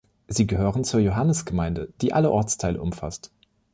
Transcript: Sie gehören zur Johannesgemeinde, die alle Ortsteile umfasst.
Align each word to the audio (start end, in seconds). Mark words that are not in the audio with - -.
Sie 0.27 0.47
gehören 0.47 0.83
zur 0.83 0.99
Johannesgemeinde, 0.99 1.93
die 2.01 2.11
alle 2.11 2.31
Ortsteile 2.31 2.81
umfasst. 2.81 3.31